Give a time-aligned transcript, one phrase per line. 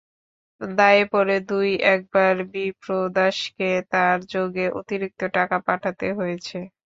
[0.61, 6.57] দায়ে পড়ে দুই-একবার বিপ্রদাসকে তার-যোগে অতিরিক্ত টাকা পাঠাতে হয়েছে।